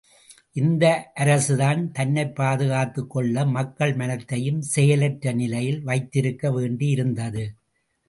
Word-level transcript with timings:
இந்த 0.53 0.85
அரசுதான் 1.15 1.91
தன்னைப் 1.91 2.35
பாதுகாத்துக் 2.35 3.09
கொள்ள 3.09 3.45
மக்கள் 3.45 3.93
மனத்தையும் 3.93 4.61
செயலற்ற 4.61 5.31
நிலையில் 5.33 5.81
வைத்திருக்க 5.83 6.51
வேண்டியிருந்தது. 6.51 7.45